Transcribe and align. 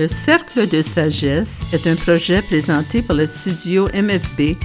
Le 0.00 0.08
Cercle 0.08 0.66
de 0.66 0.80
sagesse 0.80 1.60
est 1.74 1.86
un 1.86 1.94
projet 1.94 2.40
présenté 2.40 3.02
par 3.02 3.16
le 3.16 3.26
studio 3.26 3.86
MFB 3.92 4.56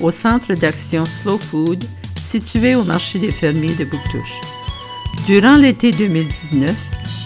au 0.00 0.12
Centre 0.12 0.54
d'action 0.54 1.04
Slow 1.04 1.36
Food 1.36 1.84
situé 2.22 2.76
au 2.76 2.84
marché 2.84 3.18
des 3.18 3.32
fermiers 3.32 3.74
de 3.74 3.86
Bouctouche. 3.86 4.40
Durant 5.26 5.56
l'été 5.56 5.90
2019, 5.90 6.70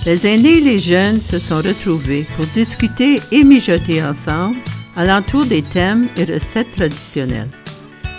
les 0.06 0.26
aînés 0.26 0.56
et 0.56 0.60
les 0.62 0.78
jeunes 0.78 1.20
se 1.20 1.38
sont 1.38 1.58
retrouvés 1.58 2.26
pour 2.36 2.46
discuter 2.46 3.20
et 3.32 3.44
mijoter 3.44 4.02
ensemble 4.02 4.56
alentour 4.96 5.44
des 5.44 5.60
thèmes 5.60 6.08
et 6.16 6.24
recettes 6.24 6.74
traditionnelles. 6.74 7.50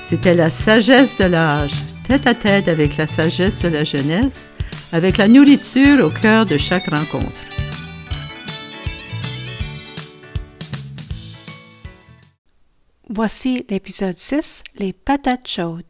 C'était 0.04 0.36
la 0.36 0.52
sagesse 0.52 1.18
de 1.18 1.26
l'âge, 1.26 1.74
tête 2.08 2.28
à 2.28 2.36
tête 2.36 2.68
avec 2.68 2.98
la 2.98 3.08
sagesse 3.08 3.64
de 3.64 3.70
la 3.70 3.84
jeunesse, 3.84 4.50
avec 4.92 5.18
la 5.18 5.28
nourriture 5.28 6.06
au 6.06 6.12
cœur 6.12 6.46
de 6.46 6.60
chaque 6.60 6.92
rencontre. 6.92 7.59
Voici 13.12 13.66
l'épisode 13.72 14.16
6, 14.16 14.64
les 14.76 14.94
patates 14.94 15.48
chaudes. 15.48 15.84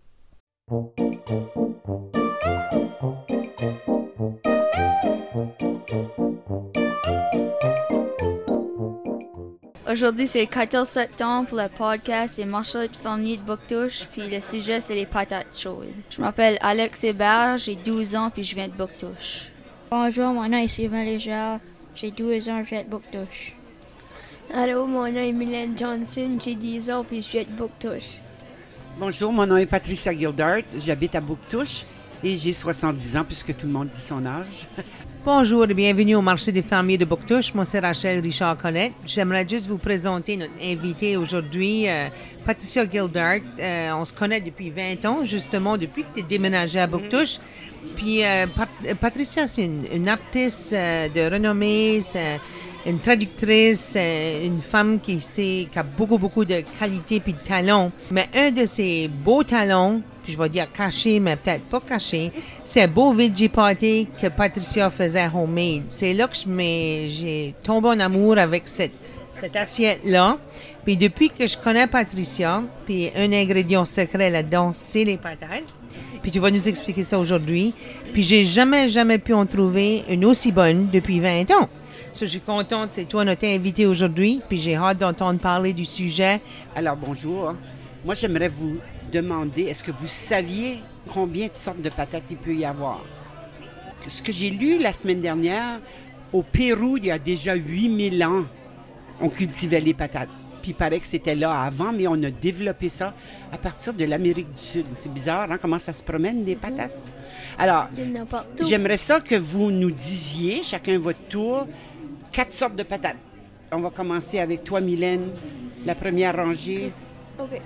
Aujourd'hui, 9.92 10.28
c'est 10.28 10.40
le 10.40 10.46
14 10.46 10.88
septembre 10.88 11.50
pour 11.50 11.58
le 11.58 11.68
podcast 11.68 12.38
des 12.38 12.46
marchands 12.46 12.84
de 12.84 12.96
fermiers 12.96 13.36
de 13.36 13.42
Bouctouche, 13.42 14.06
puis 14.14 14.30
le 14.30 14.40
sujet, 14.40 14.80
c'est 14.80 14.96
les 14.96 15.06
patates 15.06 15.60
chaudes. 15.60 15.92
Je 16.10 16.22
m'appelle 16.22 16.58
Alex 16.62 17.04
Hébert, 17.04 17.58
j'ai 17.58 17.76
12 17.76 18.16
ans, 18.16 18.30
puis 18.30 18.44
je 18.44 18.56
viens 18.56 18.70
de 18.70 18.74
Bouctouche. 18.74 19.50
Bonjour, 19.92 20.28
mon 20.32 20.48
nom 20.48 20.60
est 20.60 20.70
Sylvain 20.70 21.04
Légère, 21.04 21.60
j'ai 21.96 22.12
12 22.12 22.48
ans, 22.48 22.64
je 22.64 22.70
viens 22.70 22.84
de 22.84 22.90
Bouctouche. 22.90 23.59
Allô, 24.54 24.86
mon 24.88 25.12
nom 25.12 25.18
est 25.22 25.32
Mylène 25.32 25.78
Johnson, 25.78 26.38
j'ai 26.44 26.56
10 26.56 26.90
ans, 26.92 27.04
puis 27.08 27.22
je 27.22 27.30
viens 27.32 27.44
de 27.44 27.50
Bouctouche. 27.56 28.18
Bonjour, 29.00 29.32
mon 29.32 29.46
nom 29.46 29.58
est 29.58 29.66
Patricia 29.68 30.12
Gildart, 30.12 30.62
j'habite 30.84 31.14
à 31.16 31.22
Bouctouche 31.22 31.84
et 32.24 32.36
j'ai 32.36 32.52
70 32.52 33.18
ans 33.18 33.24
puisque 33.24 33.56
tout 33.56 33.68
le 33.68 33.72
monde 33.72 33.90
dit 33.90 34.00
son 34.02 34.26
âge. 34.26 34.68
Bonjour 35.26 35.66
et 35.70 35.74
bienvenue 35.74 36.16
au 36.16 36.22
marché 36.22 36.52
des 36.52 36.62
fermiers 36.64 36.98
de 36.98 37.06
Bouctouche. 37.06 37.54
Moi, 37.54 37.66
c'est 37.66 37.80
Rachel 37.80 38.22
Richard-Collette. 38.22 38.94
J'aimerais 39.06 39.46
juste 39.48 39.68
vous 39.68 39.78
présenter 39.78 40.36
notre 40.38 40.54
invité 40.64 41.16
aujourd'hui, 41.18 41.88
euh, 41.88 42.08
Patricia 42.46 42.90
Gildart. 42.90 43.40
Euh, 43.60 43.92
on 43.94 44.06
se 44.06 44.14
connaît 44.14 44.40
depuis 44.42 44.70
20 44.72 45.06
ans, 45.06 45.26
justement, 45.26 45.78
depuis 45.78 46.04
que 46.04 46.08
tu 46.16 46.20
es 46.22 46.24
déménagée 46.24 46.80
à 46.80 46.88
Bouctouche. 46.88 47.38
Puis, 47.98 48.24
euh, 48.26 48.48
Pat- 48.48 48.96
Patricia, 49.00 49.46
c'est 49.46 49.66
une, 49.66 49.86
une 49.94 50.08
artiste 50.10 50.74
euh, 50.74 51.10
de 51.10 51.32
renommée, 51.34 52.00
c'est 52.02 52.40
une 52.86 53.00
traductrice, 53.00 53.96
euh, 53.98 54.46
une 54.46 54.62
femme 54.62 55.00
qui, 55.00 55.20
sait, 55.20 55.68
qui 55.72 55.80
a 55.80 55.84
beaucoup, 55.84 56.18
beaucoup 56.18 56.46
de 56.46 56.64
qualités 56.80 57.20
puis 57.20 57.34
de 57.34 57.40
talents. 57.40 57.92
Mais 58.12 58.28
un 58.34 58.52
de 58.52 58.66
ses 58.66 59.08
beaux 59.08 59.44
talents, 59.44 60.02
puis 60.24 60.34
je 60.34 60.38
vais 60.38 60.50
dire 60.50 60.72
caché, 60.72 61.20
mais 61.20 61.36
peut-être 61.36 61.66
pas 61.66 61.82
caché, 61.82 62.32
c'est 62.64 62.84
un 62.84 62.88
beau 62.88 63.12
veggie 63.12 63.50
party 63.50 64.08
que 64.20 64.28
Patricia 64.28 64.90
faisait 64.90 65.30
homemade. 65.34 65.84
C'est 65.88 66.14
là 66.14 66.28
que 66.28 66.36
j'ai 66.36 67.54
tombé 67.64 67.90
en 67.90 68.00
amour 68.00 68.38
avec 68.38 68.68
cette, 68.68 68.94
cette 69.32 69.56
assiette-là. 69.56 70.38
Puis 70.84 70.96
depuis 70.98 71.30
que 71.30 71.46
je 71.46 71.58
connais 71.58 71.88
Patricia, 71.88 72.64
puis 72.86 73.10
un 73.16 73.32
ingrédient 73.34 73.86
secret 73.86 74.30
là-dedans, 74.30 74.72
c'est 74.74 75.04
les 75.04 75.18
patates. 75.18 75.64
Puis 76.22 76.32
tu 76.32 76.40
vas 76.40 76.52
nous 76.52 76.68
expliquer 76.68 77.04
ça 77.04 77.20
aujourd'hui. 77.20 77.74
Puis 78.14 78.24
j'ai 78.24 78.46
jamais, 78.46 78.88
jamais 78.90 79.18
pu 79.18 79.34
en 79.34 79.46
trouver 79.46 80.04
une 80.10 80.26
aussi 80.26 80.52
bonne 80.52 80.90
depuis 80.92 81.20
20 81.20 81.52
ans. 81.52 81.70
So, 82.12 82.26
je 82.26 82.32
suis 82.32 82.40
contente, 82.40 82.92
c'est 82.92 83.06
toi 83.06 83.24
notre 83.24 83.46
invité 83.46 83.86
aujourd'hui. 83.86 84.42
Puis 84.50 84.58
j'ai 84.58 84.76
hâte 84.76 84.98
d'entendre 84.98 85.40
parler 85.40 85.74
du 85.74 85.86
sujet. 85.86 86.42
Alors 86.76 86.96
bonjour, 86.96 87.54
moi 88.04 88.16
j'aimerais 88.16 88.48
vous 88.48 88.78
demander, 89.12 89.64
est-ce 89.64 89.84
que 89.84 89.92
vous 89.92 90.08
saviez 90.08 90.80
combien 91.08 91.48
de 91.48 91.56
sortes 91.56 91.82
de 91.82 91.90
patates 91.90 92.24
il 92.32 92.38
peut 92.38 92.56
y 92.56 92.66
avoir? 92.66 93.00
Ce 94.08 94.24
que 94.24 94.32
j'ai 94.32 94.50
lu 94.50 94.80
la 94.80 94.92
semaine 94.92 95.22
dernière, 95.22 95.80
au 96.34 96.42
Pérou, 96.42 96.98
il 96.98 97.06
y 97.06 97.12
a 97.12 97.20
déjà 97.20 97.54
8000 97.54 98.24
ans, 98.24 98.46
on 99.22 99.30
cultivait 99.30 99.82
les 99.82 99.94
patates. 99.94 100.30
Puis 100.64 100.72
il 100.72 100.76
paraît 100.76 101.00
que 101.00 101.08
c'était 101.08 101.36
là 101.36 101.62
avant, 101.62 101.94
mais 101.94 102.08
on 102.08 102.22
a 102.24 102.32
développé 102.32 102.90
ça 102.90 103.14
à 103.52 103.58
partir 103.58 103.94
de 103.94 104.04
l'Amérique 104.06 104.52
du 104.56 104.62
Sud. 104.62 104.86
C'est 105.00 105.14
bizarre, 105.14 105.52
hein, 105.52 105.58
comment 105.62 105.80
ça 105.80 105.94
se 105.94 106.02
promène 106.04 106.44
des 106.44 106.56
patates? 106.56 106.98
Alors. 107.58 107.88
J'aimerais 108.68 108.98
ça 108.98 109.20
que 109.20 109.36
vous 109.36 109.70
nous 109.72 109.92
disiez, 109.92 110.64
chacun 110.64 110.98
votre 110.98 111.20
tour, 111.30 111.68
quatre 112.32 112.54
sortes 112.54 112.76
de 112.76 112.84
patates. 112.84 113.18
On 113.72 113.78
va 113.80 113.90
commencer 113.90 114.40
avec 114.40 114.64
toi, 114.64 114.82
Mylène, 114.82 115.32
la 115.86 115.96
première 115.96 116.36
rangée. 116.36 116.92
OK. 117.40 117.62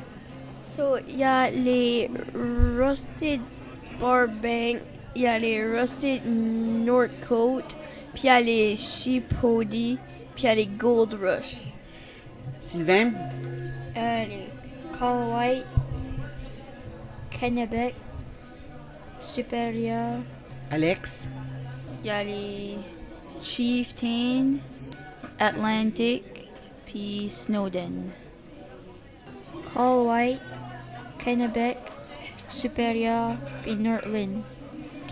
So, 0.75 0.97
il 1.07 1.19
y 1.19 1.23
a 1.23 1.49
les 1.51 2.09
Rusted 2.33 3.39
Burbank, 3.99 4.79
il 5.15 5.21
y 5.21 5.27
a 5.27 5.37
les 5.39 5.63
Rusted 5.63 6.21
Northcote, 6.25 7.75
puis 8.13 8.23
il 8.23 8.25
y 8.25 8.29
a 8.29 8.41
les 8.41 8.75
Sheepody, 8.75 9.99
puis 10.35 10.43
il 10.43 10.45
y 10.45 10.49
a 10.49 10.55
les 10.55 10.65
Gold 10.65 11.13
Rush. 11.21 11.65
Sylvain, 12.59 13.11
Euh, 13.95 14.25
les 14.25 14.47
Call 14.97 15.27
White, 15.31 15.65
Kennebec, 17.29 17.93
Superior, 19.19 20.17
Alex, 20.71 21.27
Il 22.03 22.07
y 22.07 22.09
a 22.09 22.23
les 22.23 22.75
Chieftain, 23.43 24.59
Atlantic, 25.37 26.23
puis 26.85 27.27
Snowden. 27.29 28.09
Call 29.73 30.07
White, 30.07 30.39
Kennebec, 31.19 31.77
Superior, 32.47 33.35
puis 33.61 33.75
Northland. 33.75 34.43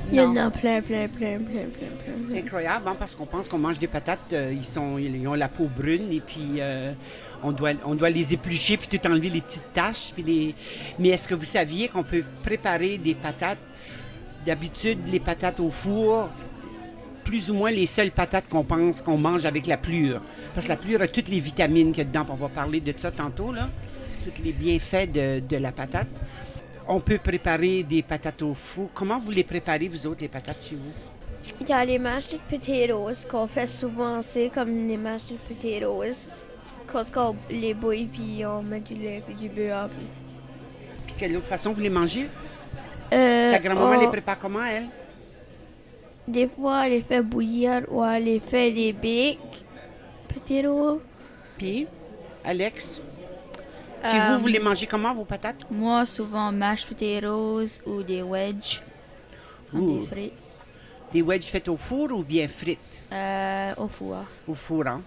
Il 0.09 0.15
y 0.15 0.21
en 0.21 0.35
a 0.37 0.49
plein, 0.49 0.81
plein, 0.81 1.09
plein, 1.09 1.39
plein, 1.39 1.67
plein, 1.67 1.89
plein. 2.03 2.13
c'est 2.29 2.39
incroyable 2.39 2.87
hein, 2.87 2.95
parce 2.97 3.15
qu'on 3.15 3.25
pense 3.25 3.49
qu'on 3.49 3.57
mange 3.57 3.79
des 3.79 3.87
patates, 3.87 4.33
euh, 4.33 4.51
ils, 4.53 4.63
sont, 4.63 4.97
ils 4.97 5.27
ont 5.27 5.33
la 5.33 5.47
peau 5.47 5.65
brune 5.65 6.11
et 6.11 6.21
puis 6.21 6.55
euh, 6.59 6.93
on, 7.43 7.51
doit, 7.51 7.73
on 7.85 7.95
doit 7.95 8.09
les 8.09 8.33
éplucher 8.33 8.77
puis 8.77 8.87
tout 8.87 9.07
enlever 9.07 9.29
les 9.29 9.41
petites 9.41 9.73
taches. 9.73 10.11
Puis 10.13 10.23
les... 10.23 10.55
Mais 10.99 11.09
est-ce 11.09 11.27
que 11.27 11.35
vous 11.35 11.45
saviez 11.45 11.89
qu'on 11.89 12.03
peut 12.03 12.23
préparer 12.43 12.97
des 12.97 13.13
patates? 13.13 13.59
D'habitude, 14.45 14.99
les 15.07 15.19
patates 15.19 15.59
au 15.59 15.69
four, 15.69 16.29
c'est 16.31 16.49
plus 17.23 17.49
ou 17.49 17.53
moins 17.53 17.71
les 17.71 17.85
seules 17.87 18.11
patates 18.11 18.47
qu'on 18.49 18.63
pense 18.63 19.01
qu'on 19.01 19.17
mange 19.17 19.45
avec 19.45 19.67
la 19.67 19.77
plure. 19.77 20.21
Parce 20.53 20.65
que 20.65 20.71
la 20.71 20.77
plure 20.77 21.01
a 21.01 21.07
toutes 21.07 21.29
les 21.29 21.39
vitamines 21.39 21.91
qu'il 21.91 21.99
y 21.99 22.01
a 22.01 22.05
dedans. 22.05 22.25
On 22.29 22.35
va 22.35 22.49
parler 22.49 22.79
de 22.81 22.93
ça 22.97 23.11
tantôt, 23.11 23.51
là. 23.51 23.69
Tous 24.23 24.43
les 24.43 24.51
bienfaits 24.51 25.11
de, 25.11 25.39
de 25.39 25.57
la 25.57 25.71
patate. 25.71 26.07
On 26.87 26.99
peut 26.99 27.17
préparer 27.17 27.83
des 27.83 28.01
patates 28.01 28.41
au 28.41 28.53
four. 28.53 28.89
Comment 28.93 29.17
vous 29.19 29.31
les 29.31 29.43
préparez, 29.43 29.87
vous 29.87 30.05
autres, 30.07 30.21
les 30.21 30.27
patates 30.27 30.63
chez 30.67 30.75
vous? 30.75 30.91
Il 31.61 31.67
y 31.67 31.73
a 31.73 31.83
les 31.85 31.97
mashed 31.97 32.37
potatoes 32.49 33.25
qu'on 33.29 33.47
fait 33.47 33.65
souvent, 33.67 34.21
c'est 34.21 34.51
comme 34.53 34.87
les 34.87 34.97
mashed 34.97 35.37
potatoes. 35.47 36.27
Quand 36.91 37.05
on 37.31 37.35
les 37.49 37.73
bouille, 37.73 38.05
puis 38.05 38.45
on 38.45 38.61
met 38.61 38.81
du 38.81 38.93
lait, 38.95 39.23
puis 39.25 39.35
du 39.35 39.47
beurre. 39.49 39.87
Puis... 39.89 40.07
Puis 41.07 41.15
quelle 41.17 41.37
autre 41.37 41.47
façon 41.47 41.71
vous 41.71 41.81
les 41.81 41.89
mangez? 41.89 42.27
Euh, 43.13 43.51
Ta 43.51 43.59
grand-maman 43.59 43.97
on- 43.97 44.01
les 44.01 44.07
prépare 44.07 44.37
comment, 44.37 44.63
elle? 44.65 44.87
Des 46.27 46.47
fois, 46.47 46.85
elle 46.87 46.93
les 46.93 47.01
fait 47.01 47.21
bouillir 47.21 47.83
ou 47.89 48.03
elle 48.03 48.23
les 48.25 48.39
fait 48.39 48.71
des 48.71 48.93
baked 48.93 49.65
potatoes. 50.27 51.01
Puis, 51.57 51.87
Alex? 52.43 53.01
Euh, 54.03 54.35
vous, 54.35 54.41
vous 54.41 54.47
les 54.47 54.59
mangez 54.59 54.87
comment, 54.87 55.13
vos 55.13 55.25
patates? 55.25 55.69
Moi, 55.69 56.05
souvent, 56.05 56.51
mashed 56.51 56.87
potatoes 56.87 57.79
ou 57.85 58.01
des 58.03 58.21
wedges, 58.23 58.81
comme 59.69 59.81
Ouh. 59.83 59.99
des 59.99 60.05
frites, 60.05 60.33
Des 61.13 61.21
wedges 61.21 61.45
faites 61.45 61.67
au 61.67 61.77
four 61.77 62.11
ou 62.13 62.23
bien 62.23 62.47
frites? 62.47 62.79
euh, 63.11 63.73
au 63.77 63.87
four. 63.87 64.25
Au 64.47 64.53
four, 64.53 64.87
hein? 64.87 65.01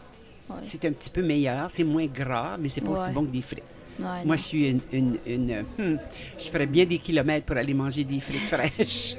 Ouais. 0.49 0.57
C'est 0.63 0.85
un 0.85 0.93
petit 0.93 1.11
peu 1.11 1.23
meilleur, 1.23 1.71
c'est 1.71 1.85
moins 1.85 2.07
gras, 2.07 2.57
mais 2.59 2.69
c'est 2.69 2.83
pas 2.83 2.91
aussi 2.91 3.11
bon 3.11 3.23
que 3.25 3.31
des 3.31 3.41
frites. 3.43 3.63
Ouais, 3.99 4.25
Moi, 4.25 4.37
je 4.37 4.43
suis 4.43 4.69
une... 4.71 4.81
une- 4.93 5.19
une, 5.27 5.65
hmm, 5.79 5.97
je 6.39 6.45
ferais 6.51 6.67
bien 6.67 6.85
des 6.85 6.99
kilomètres 6.99 7.47
pour 7.47 7.57
aller 7.57 7.75
manger 7.75 8.03
des 8.05 8.19
frites 8.21 8.49
fraîches. 8.49 9.17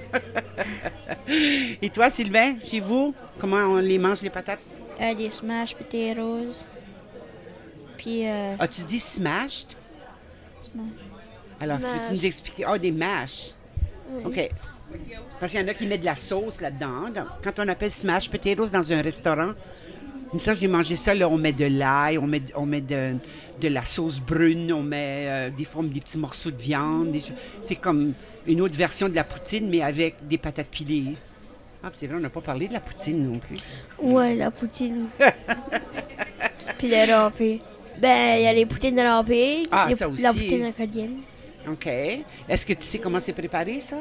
Et 1.82 1.90
toi, 1.90 2.10
Sylvain, 2.10 2.56
chez 2.64 2.80
vous, 2.80 3.14
comment 3.40 3.58
on 3.58 3.78
les 3.78 3.98
mange, 3.98 4.22
les 4.22 4.30
patates? 4.30 4.60
Euh, 5.02 5.14
des 5.16 5.30
Smash 5.30 5.76
Potatoes, 5.76 6.66
puis 7.98 8.28
euh, 8.28 8.56
As-tu 8.60 8.84
dit 8.84 9.00
smashed? 9.00 9.76
Smash. 10.60 10.86
Alors, 11.60 11.80
peux-tu 11.80 11.96
Mash. 11.96 12.12
nous 12.12 12.26
expliquer? 12.26 12.66
Ah, 12.68 12.78
des 12.78 12.92
mash. 12.92 13.52
OK. 14.24 14.50
Parce 15.40 15.52
qu'il 15.52 15.62
y 15.62 15.64
en 15.64 15.68
a 15.68 15.74
qui 15.74 15.88
mettent 15.88 16.02
de 16.02 16.06
la 16.06 16.16
sauce 16.16 16.62
là-dedans. 16.62 17.10
Donc, 17.14 17.26
Quand 17.44 17.60
on 17.60 17.68
appelle 17.68 17.92
smash 17.92 18.30
potatoes 18.30 18.72
dans 18.72 18.92
un 18.92 19.02
restaurant, 19.02 19.52
comme 20.36 20.42
ça, 20.42 20.54
j'ai 20.54 20.68
mangé 20.68 20.98
ça, 20.98 21.14
là, 21.16 21.30
on 21.30 21.38
met 21.38 21.54
de 21.54 21.64
l'ail, 21.64 22.18
on 22.18 22.28
met, 22.28 22.42
on 22.56 22.66
met 22.66 22.82
de, 22.82 23.14
de 23.62 23.68
la 23.70 23.86
sauce 23.86 24.20
brune, 24.20 24.74
on 24.74 24.84
met 24.84 25.28
euh, 25.30 25.50
des 25.50 25.64
fois 25.64 25.82
des 25.84 26.02
petits 26.02 26.18
morceaux 26.18 26.52
de 26.52 26.58
viande. 26.62 27.16
C'est 27.62 27.76
comme 27.78 28.12
une 28.46 28.60
autre 28.60 28.76
version 28.76 29.08
de 29.08 29.16
la 29.16 29.24
poutine, 29.24 29.70
mais 29.70 29.82
avec 29.82 30.16
des 30.28 30.38
patates 30.38 30.68
pilées. 30.68 31.16
Ah, 31.82 31.88
c'est 31.94 32.08
vrai, 32.08 32.18
on 32.18 32.20
n'a 32.20 32.30
pas 32.30 32.42
parlé 32.42 32.68
de 32.68 32.74
la 32.74 32.82
poutine 32.82 33.32
non 33.32 33.40
plus. 33.40 33.56
Ouais, 33.98 34.36
la 34.36 34.52
poutine. 34.52 35.06
puis 36.78 36.88
les 36.90 37.06
râpés. 37.06 37.62
Ben, 37.98 38.36
il 38.38 38.44
y 38.44 38.48
a 38.48 38.52
les 38.52 38.66
poutines 38.66 39.00
râpées, 39.00 39.64
Ah, 39.72 39.86
les- 39.88 39.96
ça 39.96 40.06
la 40.20 40.32
aussi. 40.32 40.40
poutine 40.40 40.66
acadienne. 40.66 41.16
OK. 41.72 41.88
Est-ce 42.50 42.66
que 42.66 42.74
tu 42.74 42.84
sais 42.84 43.00
comment 43.00 43.22
c'est 43.22 43.32
préparé, 43.32 43.80
ça? 43.80 43.96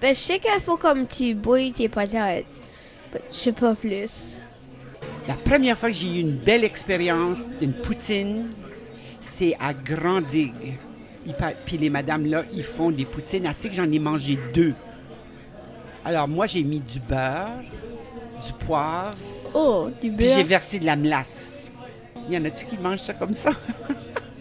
Ben, 0.00 0.14
je 0.14 0.20
sais 0.20 0.38
qu'il 0.38 0.60
faut 0.64 0.76
comme 0.76 1.08
tu 1.08 1.34
bouilles 1.34 1.72
tes 1.72 1.88
patates. 1.88 2.44
Je 3.32 3.36
sais 3.36 3.52
pas 3.52 3.74
plus. 3.74 4.36
La 5.28 5.34
première 5.34 5.76
fois 5.76 5.90
que 5.90 5.94
j'ai 5.96 6.06
eu 6.08 6.20
une 6.20 6.36
belle 6.36 6.64
expérience 6.64 7.48
d'une 7.60 7.72
poutine, 7.72 8.46
c'est 9.20 9.56
à 9.60 9.72
pa- 11.34 11.52
Puis 11.64 11.78
les 11.78 11.90
madames 11.90 12.26
là, 12.26 12.42
ils 12.52 12.62
font 12.62 12.90
des 12.90 13.04
poutines 13.04 13.46
assez 13.46 13.68
que 13.68 13.74
j'en 13.74 13.90
ai 13.90 13.98
mangé 13.98 14.38
deux. 14.54 14.74
Alors 16.04 16.28
moi, 16.28 16.46
j'ai 16.46 16.62
mis 16.62 16.78
du 16.78 17.00
beurre, 17.00 17.62
du 18.44 18.52
poivre, 18.64 19.16
Oh, 19.52 19.88
du 20.00 20.10
puis 20.12 20.26
j'ai 20.28 20.36
beurre. 20.36 20.46
versé 20.46 20.78
de 20.78 20.86
la 20.86 20.94
melasse. 20.94 21.72
Il 22.28 22.34
y 22.34 22.38
en 22.38 22.44
a-tu 22.44 22.66
qui 22.66 22.78
mangent 22.78 23.00
ça 23.00 23.14
comme 23.14 23.34
ça? 23.34 23.50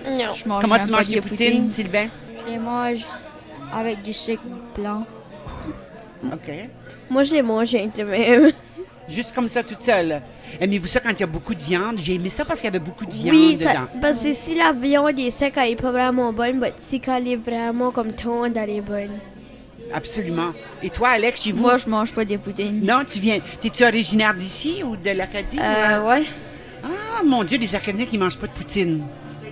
Non. 0.07 0.35
Je 0.35 0.47
mange 0.47 0.61
Comment 0.61 0.77
tu 0.77 0.91
manges 0.91 1.07
de 1.07 1.13
les 1.15 1.21
poutines, 1.21 1.71
Sylvain? 1.71 2.09
Je 2.45 2.51
les 2.51 2.59
mange 2.59 2.99
avec 3.73 4.03
du 4.03 4.13
sucre 4.13 4.43
blanc. 4.77 5.03
OK. 6.31 6.51
Moi, 7.09 7.23
je 7.23 7.31
les 7.33 7.41
mange 7.41 7.71
de 7.71 8.03
même. 8.03 8.51
Juste 9.07 9.35
comme 9.35 9.47
ça, 9.47 9.61
toute 9.63 9.81
seule. 9.81 10.21
Aimez-vous 10.59 10.87
ça 10.87 10.99
quand 10.99 11.11
il 11.11 11.19
y 11.19 11.23
a 11.23 11.27
beaucoup 11.27 11.53
de 11.53 11.61
viande? 11.61 11.97
J'ai 11.99 12.15
aimé 12.15 12.29
ça 12.29 12.43
parce 12.43 12.59
qu'il 12.59 12.65
y 12.67 12.69
avait 12.75 12.79
beaucoup 12.79 13.05
de 13.05 13.11
viande 13.13 13.35
Oui, 13.35 13.55
dedans. 13.55 13.71
ça, 13.71 13.87
parce 14.01 14.19
que 14.21 14.33
si 14.33 14.55
la 14.55 14.73
viande 14.73 15.19
est 15.19 15.29
sec, 15.31 15.53
elle 15.57 15.71
est 15.71 15.75
pas 15.75 15.91
vraiment 15.91 16.33
bonne, 16.33 16.59
mais 16.59 16.73
si 16.79 17.01
elle 17.07 17.27
est 17.27 17.35
vraiment 17.35 17.91
comme 17.91 18.13
tendre, 18.13 18.57
elle 18.57 18.69
est 18.69 18.81
bonne. 18.81 19.11
Absolument. 19.93 20.51
Et 20.81 20.89
toi, 20.89 21.09
Alex, 21.09 21.43
chez 21.43 21.51
vous? 21.51 21.61
Moi, 21.61 21.77
je 21.77 21.87
mange 21.87 22.13
pas 22.13 22.25
des 22.25 22.39
poutines. 22.39 22.79
Non, 22.83 23.01
tu 23.07 23.19
viens. 23.19 23.39
T'es-tu 23.61 23.83
originaire 23.83 24.33
d'ici 24.33 24.81
ou 24.83 24.97
de 24.97 25.11
l'Acadie? 25.11 25.59
Euh, 25.61 26.03
ouais. 26.07 26.23
Ah, 26.83 27.21
mon 27.23 27.43
Dieu, 27.43 27.59
les 27.59 27.75
Acadiens 27.75 28.05
qui 28.05 28.17
mangent 28.17 28.39
pas 28.39 28.47
de 28.47 28.51
poutine. 28.53 29.03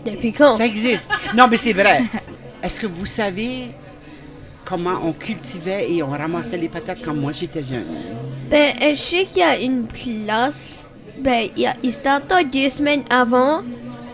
Depuis 0.03 0.33
quand? 0.33 0.57
Ça 0.57 0.65
existe. 0.65 1.07
Non, 1.35 1.47
mais 1.47 1.57
c'est 1.57 1.73
vrai. 1.73 2.01
Est-ce 2.63 2.79
que 2.81 2.87
vous 2.87 3.05
savez 3.05 3.67
comment 4.63 4.99
on 5.03 5.13
cultivait 5.13 5.91
et 5.91 6.03
on 6.03 6.09
ramassait 6.11 6.57
les 6.57 6.69
patates 6.69 6.99
quand 7.03 7.13
moi 7.13 7.31
j'étais 7.31 7.63
jeune? 7.63 7.85
Ben, 8.49 8.73
euh, 8.81 8.89
je 8.91 8.95
sais 8.95 9.25
qu'il 9.25 9.37
y 9.39 9.43
a 9.43 9.59
une 9.59 9.85
place. 9.87 10.85
Ben, 11.19 11.49
il, 11.55 11.65
a, 11.67 11.75
il 11.83 11.93
deux 12.51 12.69
semaines 12.69 13.03
avant. 13.09 13.61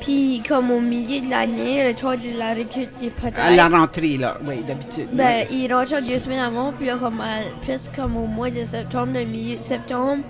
Puis, 0.02 0.42
comme 0.48 0.72
au 0.72 0.80
milieu 0.80 1.20
de 1.20 1.30
l'année, 1.30 1.86
le 1.90 1.94
temps 1.94 2.12
de 2.14 2.38
la 2.38 2.54
récolte 2.54 2.90
des 3.02 3.10
patates. 3.10 3.38
À 3.38 3.52
la 3.52 3.68
rentrée, 3.68 4.16
là. 4.18 4.38
Oui, 4.48 4.56
d'habitude. 4.66 5.10
Ben, 5.12 5.46
il 5.52 5.72
rentre 5.74 6.02
deux 6.02 6.20
semaines 6.20 6.40
avant, 6.40 6.72
puis 6.72 6.88
là, 6.88 6.96
comme 6.98 7.20
à- 7.20 7.42
presque 7.62 7.94
comme 7.96 8.16
au 8.16 8.26
mois 8.26 8.50
de 8.50 8.64
septembre, 8.64 9.10
le 9.14 9.26
milieu 9.26 9.58
de 9.58 9.64
septembre, 9.64 10.24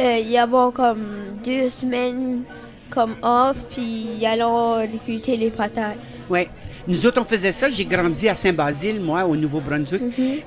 euh, 0.00 0.18
il 0.20 0.28
y 0.28 0.38
avait 0.38 0.72
comme 0.74 1.04
deux 1.44 1.70
semaines 1.70 2.42
comme 2.90 3.14
off, 3.22 3.56
puis 3.70 4.08
ils 4.18 4.26
allons 4.26 4.74
récolter 4.74 5.36
les 5.36 5.50
patates. 5.50 5.96
Oui. 6.28 6.48
Nous 6.88 7.06
autres, 7.06 7.20
on 7.20 7.24
faisait 7.24 7.52
ça. 7.52 7.70
J'ai 7.70 7.84
grandi 7.84 8.28
à 8.28 8.34
Saint-Basile, 8.34 9.00
moi, 9.00 9.24
au 9.24 9.36
Nouveau-Brunswick. 9.36 10.02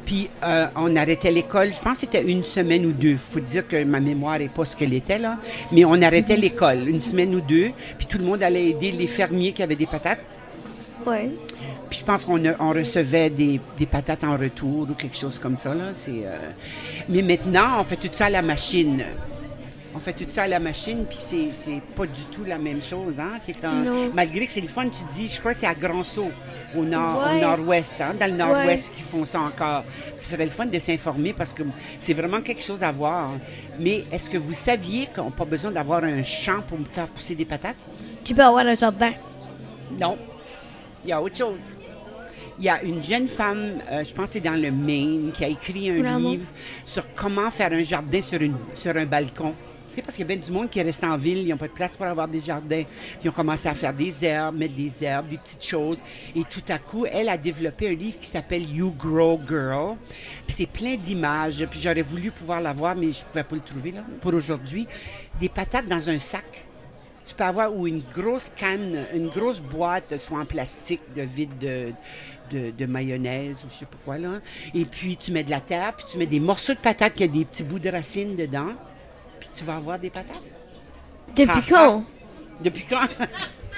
Puis, 0.05 0.29
euh, 0.43 0.67
on 0.75 0.95
arrêtait 0.95 1.31
l'école. 1.31 1.71
Je 1.73 1.79
pense 1.79 1.93
que 1.93 1.99
c'était 1.99 2.23
une 2.23 2.43
semaine 2.43 2.85
ou 2.85 2.91
deux. 2.91 3.15
faut 3.15 3.39
dire 3.39 3.67
que 3.67 3.83
ma 3.83 3.99
mémoire 3.99 4.39
n'est 4.39 4.49
pas 4.49 4.65
ce 4.65 4.75
qu'elle 4.75 4.93
était, 4.93 5.17
là. 5.17 5.37
Mais 5.71 5.85
on 5.85 6.01
arrêtait 6.01 6.35
l'école 6.35 6.87
une 6.89 7.01
semaine 7.01 7.33
ou 7.35 7.41
deux. 7.41 7.71
Puis, 7.97 8.07
tout 8.07 8.17
le 8.17 8.25
monde 8.25 8.43
allait 8.43 8.67
aider 8.69 8.91
les 8.91 9.07
fermiers 9.07 9.53
qui 9.53 9.63
avaient 9.63 9.75
des 9.75 9.85
patates. 9.85 10.21
Ouais. 11.05 11.31
Puis, 11.89 11.99
je 11.99 12.05
pense 12.05 12.25
qu'on 12.25 12.41
on 12.59 12.69
recevait 12.73 13.29
des, 13.29 13.61
des 13.77 13.85
patates 13.85 14.23
en 14.23 14.35
retour 14.37 14.87
ou 14.89 14.93
quelque 14.93 15.15
chose 15.15 15.39
comme 15.39 15.57
ça, 15.57 15.73
là. 15.73 15.93
Euh, 16.09 16.37
Mais 17.07 17.21
maintenant, 17.21 17.79
on 17.79 17.83
fait 17.85 17.95
tout 17.95 18.09
ça 18.11 18.25
à 18.25 18.29
la 18.29 18.41
machine. 18.41 19.03
On 19.95 19.99
fait 19.99 20.11
tout 20.13 20.25
ça 20.27 20.43
à 20.43 20.47
la 20.47 20.59
machine, 20.59 21.05
puis 21.07 21.17
c'est, 21.17 21.53
c'est 21.53 21.81
pas 21.95 22.05
du 22.05 22.25
tout 22.31 22.43
la 22.45 22.57
même 22.57 22.83
chose, 22.83 23.13
hein? 23.17 23.33
C'est 23.41 23.53
quand, 23.53 23.71
Non. 23.71 24.11
malgré 24.13 24.45
que 24.45 24.51
c'est 24.51 24.59
le 24.59 24.67
fun, 24.67 24.89
tu 24.89 25.03
dis, 25.09 25.29
je 25.29 25.39
crois 25.39 25.53
que 25.53 25.57
c'est 25.59 25.67
à 25.67 25.73
Grand 25.73 26.03
Sault, 26.03 26.31
au, 26.75 26.83
nord, 26.83 27.19
au 27.25 27.33
Ouais. 27.33 27.39
nord-ouest, 27.41 28.01
hein? 28.01 28.13
Dans 28.19 28.29
le 28.29 28.35
nord-ouest 28.37 28.93
qu'ils 28.93 29.05
font 29.05 29.23
ça 29.23 29.39
encore. 29.39 29.85
Ce 30.17 30.31
serait 30.31 30.43
le 30.43 30.51
fun 30.51 30.65
de 30.65 30.77
s'informer 30.79 31.31
parce 31.31 31.53
que 31.53 31.63
c'est 31.97 32.13
vraiment 32.13 32.41
quelque 32.41 32.61
chose 32.61 32.83
à 32.83 32.91
voir. 32.91 33.31
Mais 33.79 34.03
est-ce 34.11 34.29
que 34.29 34.37
vous 34.37 34.53
saviez 34.53 35.07
qu'on 35.15 35.25
n'a 35.25 35.31
pas 35.31 35.45
besoin 35.45 35.71
d'avoir 35.71 36.03
un 36.03 36.23
champ 36.23 36.59
pour 36.67 36.77
faire 36.91 37.07
pousser 37.07 37.35
des 37.35 37.45
patates? 37.45 37.77
Tu 38.25 38.35
peux 38.35 38.43
avoir 38.43 38.65
un 38.65 38.75
jardin. 38.75 39.13
Non. 39.97 40.17
Il 41.05 41.09
y 41.09 41.13
a 41.13 41.21
autre 41.21 41.37
chose. 41.37 41.73
Il 42.59 42.65
y 42.65 42.69
a 42.69 42.81
une 42.83 43.01
jeune 43.01 43.27
femme, 43.29 43.81
euh, 43.91 44.03
je 44.03 44.13
pense 44.13 44.25
que 44.25 44.31
c'est 44.31 44.39
dans 44.41 44.59
le 44.59 44.71
Maine, 44.71 45.31
qui 45.33 45.43
a 45.45 45.47
écrit 45.47 45.89
un 45.89 46.17
livre 46.17 46.47
sur 46.85 47.03
comment 47.13 47.49
faire 47.51 47.71
un 47.71 47.81
jardin 47.81 48.21
sur, 48.21 48.41
une, 48.41 48.55
sur 48.73 48.95
un 48.95 49.05
balcon. 49.05 49.53
Sais, 49.95 50.01
parce 50.01 50.17
qu'il 50.17 50.27
y 50.27 50.29
a 50.29 50.35
bien 50.35 50.45
du 50.45 50.51
monde 50.51 50.69
qui 50.69 50.81
reste 50.81 51.05
en 51.05 51.15
ville, 51.15 51.37
ils 51.37 51.47
n'ont 51.47 51.55
pas 51.55 51.69
de 51.69 51.71
place 51.71 51.95
pour 51.95 52.05
avoir 52.05 52.27
des 52.27 52.41
jardins. 52.41 52.83
Ils 53.23 53.29
ont 53.29 53.33
commencé 53.33 53.69
à 53.69 53.73
faire 53.73 53.93
des 53.93 54.25
herbes, 54.25 54.57
mettre 54.57 54.73
des 54.73 55.01
herbes, 55.05 55.29
des 55.29 55.37
petites 55.37 55.65
choses. 55.65 55.99
Et 56.35 56.43
tout 56.43 56.63
à 56.67 56.79
coup, 56.79 57.05
elle 57.05 57.29
a 57.29 57.37
développé 57.37 57.87
un 57.87 57.93
livre 57.93 58.19
qui 58.19 58.27
s'appelle 58.27 58.69
You 58.69 58.93
Grow 58.99 59.39
Girl. 59.47 59.95
Puis 60.45 60.57
c'est 60.57 60.65
plein 60.65 60.97
d'images. 60.97 61.65
Puis 61.71 61.79
j'aurais 61.79 62.01
voulu 62.01 62.29
pouvoir 62.31 62.59
la 62.59 62.73
voir, 62.73 62.93
mais 62.93 63.13
je 63.13 63.21
ne 63.21 63.25
pouvais 63.25 63.45
pas 63.45 63.55
le 63.55 63.61
trouver 63.61 63.91
là, 63.93 64.01
pour 64.19 64.33
aujourd'hui. 64.33 64.85
Des 65.39 65.47
patates 65.47 65.85
dans 65.85 66.09
un 66.09 66.19
sac. 66.19 66.65
Tu 67.25 67.33
peux 67.33 67.45
avoir 67.45 67.73
ou 67.73 67.87
une 67.87 68.01
grosse 68.13 68.49
canne, 68.49 69.05
une 69.13 69.29
grosse 69.29 69.61
boîte, 69.61 70.17
soit 70.17 70.39
en 70.39 70.45
plastique 70.45 71.01
de 71.15 71.21
vide 71.21 71.57
de, 71.57 71.93
de, 72.51 72.71
de 72.71 72.85
mayonnaise 72.85 73.63
ou 73.65 73.69
je 73.71 73.77
sais 73.77 73.85
pas 73.85 73.97
quoi 74.03 74.17
là. 74.17 74.41
Et 74.73 74.83
puis 74.83 75.15
tu 75.15 75.31
mets 75.31 75.45
de 75.45 75.51
la 75.51 75.61
terre, 75.61 75.93
puis 75.95 76.05
tu 76.11 76.17
mets 76.17 76.25
des 76.25 76.41
morceaux 76.41 76.73
de 76.73 76.79
patates 76.79 77.13
qui 77.13 77.23
a 77.23 77.27
des 77.29 77.45
petits 77.45 77.63
bouts 77.63 77.79
de 77.79 77.89
racines 77.89 78.35
dedans. 78.35 78.73
Puis 79.39 79.49
tu 79.53 79.63
vas 79.63 79.75
avoir 79.77 79.99
des 79.99 80.09
patates. 80.09 80.41
Depuis 81.35 81.53
Ah, 81.55 81.61
quand? 81.67 82.03
Depuis 82.61 82.85
quand? 82.89 83.07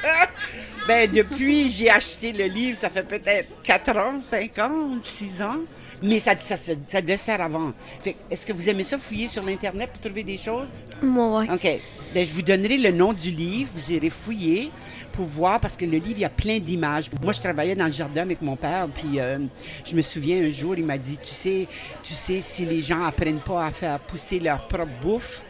ben, 0.88 1.10
depuis, 1.12 1.70
j'ai 1.70 1.90
acheté 1.90 2.32
le 2.32 2.46
livre, 2.46 2.78
ça 2.78 2.90
fait 2.90 3.04
peut-être 3.04 3.50
4 3.64 3.98
ans, 3.98 4.22
5 4.22 4.60
ans, 4.60 4.98
6 5.04 5.42
ans. 5.42 5.58
Mais 6.04 6.20
ça, 6.20 6.38
ça, 6.40 6.58
ça, 6.58 6.74
ça 6.88 7.02
devait 7.02 7.18
se 7.18 7.24
faire 7.24 7.42
avant. 7.42 7.74
Fait 8.02 8.14
que, 8.14 8.18
Est-ce 8.30 8.46
que 8.46 8.54
vous 8.54 8.70
aimez 8.70 8.84
ça, 8.84 9.00
fouiller 9.00 9.28
sur 9.28 9.44
l'Internet 9.44 9.90
pour 9.92 10.00
trouver 10.02 10.24
des 10.24 10.38
choses? 10.38 10.84
Moi, 11.02 11.40
ouais. 11.40 11.52
OK. 11.52 11.68
Ben, 12.14 12.26
je 12.26 12.34
vous 12.34 12.44
donnerai 12.44 12.78
le 12.78 12.92
nom 12.92 13.14
du 13.14 13.32
livre. 13.32 13.72
Vous 13.74 13.92
irez 13.94 14.12
fouiller 14.12 14.70
pour 15.18 15.26
voir 15.26 15.60
parce 15.60 15.76
que 15.76 15.86
le 15.86 15.98
livre, 15.98 16.18
il 16.18 16.20
y 16.20 16.26
a 16.26 16.30
plein 16.30 16.60
d'images. 16.60 17.10
Moi, 17.24 17.34
je 17.34 17.40
travaillais 17.40 17.74
dans 17.74 17.88
le 17.88 17.92
jardin 17.92 18.22
avec 18.22 18.40
mon 18.44 18.56
père, 18.56 18.88
puis 18.94 19.20
euh, 19.20 19.40
je 19.84 19.96
me 19.96 20.04
souviens 20.04 20.44
un 20.44 20.52
jour, 20.52 20.76
il 20.78 20.86
m'a 20.86 21.00
dit, 21.00 21.18
tu 21.18 21.34
sais, 21.34 21.68
tu 22.04 22.14
sais, 22.14 22.40
si 22.40 22.66
les 22.66 22.82
gens 22.82 23.04
apprennent 23.04 23.40
pas 23.40 23.66
à 23.66 23.72
faire 23.72 24.00
pousser 24.00 24.40
leur 24.40 24.68
propre 24.68 24.92
bouffe, 25.02 25.42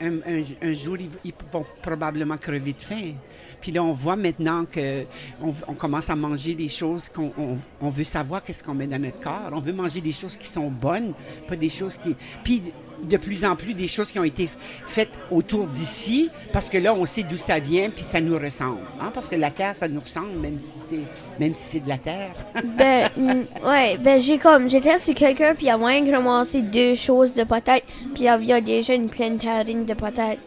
un, 0.00 0.72
jour, 0.72 0.96
ils, 1.24 1.32
vont 1.52 1.64
probablement 1.82 2.38
crever 2.38 2.72
de 2.72 2.80
faim. 2.80 3.14
Puis 3.60 3.72
là, 3.72 3.82
on 3.82 3.92
voit 3.92 4.16
maintenant 4.16 4.64
que 4.64 5.04
on, 5.42 5.74
commence 5.74 6.08
à 6.08 6.16
manger 6.16 6.54
des 6.54 6.68
choses 6.68 7.08
qu'on 7.10 7.32
on, 7.36 7.56
on 7.80 7.88
veut 7.90 8.04
savoir 8.04 8.42
qu'est-ce 8.42 8.64
qu'on 8.64 8.74
met 8.74 8.86
dans 8.86 9.00
notre 9.00 9.20
corps. 9.20 9.50
On 9.52 9.60
veut 9.60 9.72
manger 9.72 10.00
des 10.00 10.12
choses 10.12 10.36
qui 10.36 10.48
sont 10.48 10.70
bonnes, 10.70 11.12
pas 11.46 11.56
des 11.56 11.68
choses 11.68 11.98
qui... 11.98 12.16
Puis 12.42 12.72
de 13.02 13.16
plus 13.16 13.44
en 13.44 13.56
plus, 13.56 13.74
des 13.74 13.88
choses 13.88 14.10
qui 14.10 14.18
ont 14.18 14.24
été 14.24 14.48
faites 14.86 15.10
autour 15.30 15.66
d'ici, 15.66 16.30
parce 16.52 16.68
que 16.70 16.78
là, 16.78 16.94
on 16.94 17.06
sait 17.06 17.22
d'où 17.22 17.36
ça 17.36 17.58
vient, 17.58 17.90
puis 17.90 18.04
ça 18.04 18.20
nous 18.20 18.38
ressemble. 18.38 18.80
hein. 19.00 19.10
Parce 19.12 19.28
que 19.28 19.36
la 19.36 19.50
terre, 19.50 19.74
ça 19.74 19.88
nous 19.88 20.00
ressemble, 20.00 20.38
même 20.38 20.58
si 20.58 20.78
c'est 20.78 21.00
même 21.38 21.54
si 21.54 21.62
c'est 21.62 21.80
de 21.80 21.88
la 21.88 21.98
terre. 21.98 22.34
Ben, 22.64 23.08
mm, 23.16 23.66
ouais, 23.66 23.96
ben 23.98 24.18
j'ai 24.20 24.38
comme, 24.38 24.68
j'étais 24.68 24.98
sur 24.98 25.14
quelqu'un, 25.14 25.54
puis 25.54 25.64
il 25.64 25.68
y 25.68 25.70
a 25.70 25.78
moyen 25.78 26.02
de 26.02 26.12
ramasser 26.12 26.60
deux 26.62 26.94
choses 26.94 27.34
de 27.34 27.44
patates, 27.44 27.84
puis 28.14 28.24
il 28.24 28.24
y 28.24 28.28
avait 28.28 28.60
déjà 28.60 28.94
une 28.94 29.08
pleine 29.08 29.38
terrine 29.38 29.84
de 29.84 29.94
patates. 29.94 30.38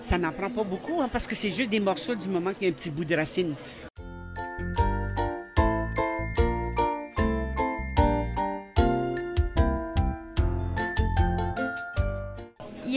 ça 0.00 0.16
n'en 0.18 0.32
prend 0.32 0.50
pas 0.50 0.64
beaucoup, 0.64 1.00
hein, 1.00 1.08
parce 1.12 1.26
que 1.26 1.34
c'est 1.34 1.50
juste 1.50 1.70
des 1.70 1.80
morceaux 1.80 2.14
du 2.14 2.28
moment 2.28 2.52
qu'il 2.54 2.64
y 2.64 2.66
a 2.66 2.70
un 2.70 2.74
petit 2.74 2.90
bout 2.90 3.04
de 3.04 3.14
racine. 3.14 3.54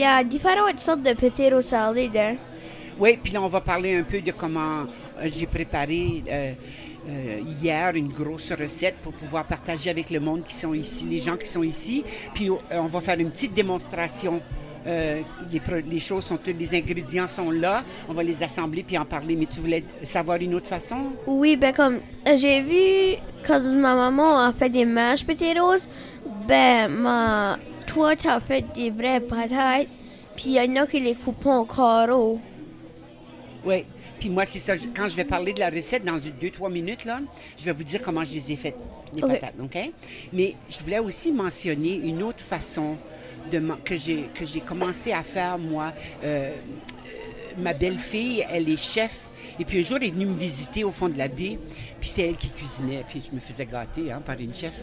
Y 0.04 0.06
a 0.06 0.22
différentes 0.22 0.78
sortes 0.78 1.02
de 1.02 1.12
potato 1.14 1.60
salad, 1.62 2.16
hein. 2.16 2.36
Oui, 2.98 3.18
puis 3.22 3.32
là, 3.32 3.42
on 3.42 3.48
va 3.48 3.60
parler 3.60 3.96
un 3.96 4.04
peu 4.04 4.20
de 4.20 4.30
comment 4.30 4.82
euh, 5.18 5.26
j'ai 5.26 5.46
préparé 5.46 6.22
euh, 6.28 6.52
euh, 7.08 7.40
hier 7.60 7.94
une 7.96 8.08
grosse 8.08 8.52
recette 8.52 8.96
pour 9.02 9.12
pouvoir 9.12 9.44
partager 9.44 9.90
avec 9.90 10.10
le 10.10 10.20
monde 10.20 10.44
qui 10.44 10.54
sont 10.54 10.72
ici, 10.72 11.04
les 11.04 11.18
gens 11.18 11.36
qui 11.36 11.48
sont 11.48 11.62
ici. 11.62 12.04
Puis 12.34 12.48
on 12.70 12.86
va 12.86 13.00
faire 13.00 13.18
une 13.18 13.30
petite 13.30 13.52
démonstration. 13.52 14.40
Euh, 14.86 15.22
les, 15.50 15.98
choses 15.98 16.24
sont 16.24 16.36
toutes, 16.36 16.58
les 16.58 16.74
ingrédients 16.74 17.26
sont 17.26 17.50
là. 17.50 17.82
On 18.08 18.12
va 18.12 18.22
les 18.22 18.42
assembler 18.42 18.82
puis 18.82 18.98
en 18.98 19.04
parler. 19.04 19.34
Mais 19.36 19.46
tu 19.46 19.60
voulais 19.60 19.84
savoir 20.02 20.38
une 20.38 20.54
autre 20.54 20.68
façon? 20.68 21.12
Oui, 21.26 21.56
ben 21.56 21.72
comme, 21.72 22.00
j'ai 22.36 22.60
vu 22.60 23.18
quand 23.46 23.60
ma 23.60 23.94
maman 23.94 24.38
a 24.38 24.52
fait 24.52 24.68
des 24.68 24.84
mashed 24.84 25.26
potatoes, 25.26 25.88
ben, 26.46 26.88
ma, 26.88 27.58
toi, 27.94 28.16
t'as 28.16 28.40
fait 28.40 28.64
des 28.74 28.90
vraies 28.90 29.20
patates, 29.20 29.88
puis 30.36 30.46
il 30.46 30.52
y 30.52 30.60
en 30.60 30.82
a 30.82 30.86
qui 30.86 31.00
les 31.00 31.14
coupent 31.14 31.46
en 31.46 31.64
carreaux. 31.64 32.40
Oui. 33.64 33.84
Puis 34.18 34.28
moi, 34.30 34.44
c'est 34.44 34.58
ça. 34.58 34.74
Quand 34.94 35.08
je 35.08 35.16
vais 35.16 35.24
parler 35.24 35.52
de 35.52 35.60
la 35.60 35.70
recette 35.70 36.04
dans 36.04 36.18
deux, 36.18 36.50
trois 36.50 36.70
minutes, 36.70 37.04
là, 37.04 37.20
je 37.58 37.64
vais 37.64 37.72
vous 37.72 37.84
dire 37.84 38.00
comment 38.02 38.24
je 38.24 38.34
les 38.34 38.52
ai 38.52 38.56
faites, 38.56 38.78
les 39.12 39.20
patates, 39.20 39.54
OK? 39.62 39.78
Mais 40.32 40.54
je 40.68 40.78
voulais 40.80 40.98
aussi 40.98 41.32
mentionner 41.32 41.94
une 41.96 42.22
autre 42.22 42.40
façon 42.40 42.96
de, 43.50 43.58
man- 43.58 43.78
que 43.84 43.96
j'ai 43.96 44.28
que 44.34 44.44
j'ai 44.44 44.60
commencé 44.60 45.12
à 45.12 45.22
faire, 45.22 45.58
moi, 45.58 45.92
euh, 46.24 46.50
euh, 46.52 46.52
ma 47.58 47.72
belle-fille, 47.74 48.44
elle 48.50 48.68
est 48.68 48.76
chef. 48.82 49.28
Et 49.58 49.64
puis 49.64 49.78
un 49.78 49.82
jour, 49.82 49.98
elle 50.00 50.08
est 50.08 50.10
venue 50.10 50.26
me 50.26 50.34
visiter 50.36 50.84
au 50.84 50.90
fond 50.90 51.08
de 51.08 51.18
la 51.18 51.28
baie. 51.28 51.58
Puis 52.00 52.08
c'est 52.08 52.28
elle 52.28 52.36
qui 52.36 52.48
cuisinait. 52.48 53.04
Puis 53.08 53.22
je 53.28 53.34
me 53.34 53.40
faisais 53.40 53.66
gâter 53.66 54.10
hein, 54.10 54.22
par 54.24 54.38
une 54.40 54.54
chef. 54.54 54.82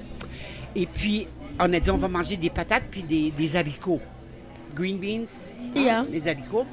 Et 0.76 0.86
puis, 0.86 1.28
on 1.62 1.74
a 1.74 1.80
dit, 1.80 1.90
on 1.92 1.98
va 1.98 2.08
manger 2.08 2.38
des 2.38 2.50
patates 2.50 2.84
puis 2.90 3.04
des, 3.04 3.32
des 3.32 3.56
haricots. 3.56 4.02
Green 4.76 4.98
beans. 4.98 5.40
Yeah. 5.76 6.06
Les 6.10 6.28
haricots. 6.28 6.66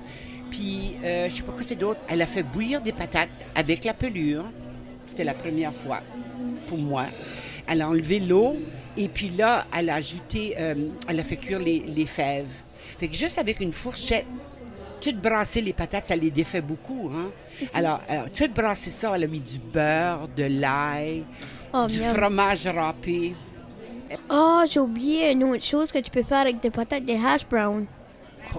Puis, 0.50 0.96
euh, 1.04 1.28
je 1.28 1.34
sais 1.36 1.42
pas 1.42 1.52
quoi 1.52 1.62
c'est 1.62 1.76
d'autre. 1.76 2.00
Elle 2.08 2.22
a 2.22 2.26
fait 2.26 2.42
bouillir 2.42 2.80
des 2.80 2.92
patates 2.92 3.28
avec 3.54 3.84
la 3.84 3.92
pelure. 3.94 4.44
C'était 5.06 5.24
la 5.24 5.34
première 5.34 5.72
fois 5.74 6.00
pour 6.68 6.78
moi. 6.78 7.06
Elle 7.66 7.82
a 7.82 7.88
enlevé 7.88 8.18
l'eau 8.20 8.56
et 8.96 9.08
puis 9.08 9.28
là, 9.30 9.66
elle 9.76 9.90
a 9.90 9.96
ajouté, 9.96 10.54
euh, 10.58 10.88
elle 11.06 11.20
a 11.20 11.24
fait 11.24 11.36
cuire 11.36 11.58
les, 11.58 11.80
les 11.80 12.06
fèves. 12.06 12.50
Fait 12.98 13.08
que 13.08 13.14
juste 13.14 13.38
avec 13.38 13.60
une 13.60 13.72
fourchette, 13.72 14.26
tout 15.00 15.14
brasser 15.14 15.60
les 15.60 15.72
patates, 15.72 16.06
ça 16.06 16.16
les 16.16 16.30
défait 16.30 16.60
beaucoup. 16.62 17.10
Hein? 17.14 17.30
Alors, 17.74 18.00
alors, 18.08 18.30
tout 18.30 18.48
brasser 18.54 18.90
ça, 18.90 19.12
elle 19.14 19.24
a 19.24 19.26
mis 19.26 19.40
du 19.40 19.58
beurre, 19.58 20.28
de 20.36 20.44
l'ail, 20.44 21.24
Oh, 21.72 21.86
du 21.86 22.00
miam. 22.00 22.16
fromage 22.16 22.66
râpé. 22.66 23.34
Ah, 24.28 24.64
j'ai 24.70 24.80
oublié 24.80 25.30
une 25.32 25.44
autre 25.44 25.64
chose 25.64 25.92
que 25.92 25.98
tu 25.98 26.10
peux 26.10 26.22
faire 26.22 26.38
avec 26.40 26.60
des 26.60 26.70
patates, 26.70 27.04
des 27.04 27.16
hash 27.16 27.46
browns. 27.48 27.86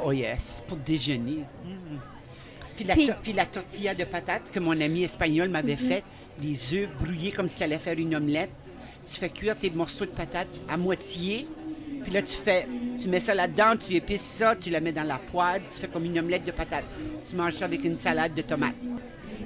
Oh 0.04 0.12
yes, 0.12 0.64
pour 0.68 0.78
déjeuner. 0.78 1.44
Mm. 1.66 1.98
Puis, 2.76 2.86
la, 2.86 2.94
Puis- 2.94 3.08
tor- 3.08 3.18
puis 3.22 3.34
la 3.34 3.46
tortilla 3.46 3.94
de 3.94 4.04
patates 4.04 4.52
que 4.52 4.60
mon 4.60 4.80
ami 4.80 5.04
espagnol 5.04 5.50
m'avait 5.50 5.76
faite, 5.76 6.04
les 6.42 6.74
œufs 6.74 6.90
brouillés 7.02 7.32
comme 7.32 7.48
si 7.48 7.58
tu 7.58 7.64
allais 7.64 7.78
faire 7.78 7.98
une 7.98 8.16
omelette. 8.16 8.52
Tu 9.06 9.16
fais 9.20 9.30
cuire 9.30 9.58
tes 9.58 9.70
morceaux 9.72 10.06
de 10.06 10.12
patates 10.12 10.48
à 10.70 10.78
moitié. 10.78 11.48
Puis 12.04 12.14
là, 12.14 12.22
tu 12.22 12.34
fais, 12.36 12.68
tu 13.02 13.10
mets 13.10 13.20
ça 13.20 13.34
là-dedans, 13.34 13.76
tu 13.76 13.96
épices 13.96 14.22
ça, 14.22 14.56
tu 14.56 14.70
la 14.70 14.80
mets 14.80 14.92
dans 14.94 15.04
la 15.04 15.18
poêle, 15.18 15.62
tu 15.70 15.78
fais 15.80 15.88
comme 15.88 16.06
une 16.06 16.18
omelette 16.20 16.46
de 16.46 16.52
patates. 16.52 16.86
Tu 17.30 17.36
manges 17.36 17.54
ça 17.54 17.66
avec 17.66 17.84
une 17.84 17.96
salade 17.98 18.34
de 18.36 18.42
tomates. 18.42 18.76